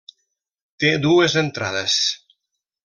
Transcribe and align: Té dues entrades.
Té 0.85 0.93
dues 1.03 1.37
entrades. 1.43 2.03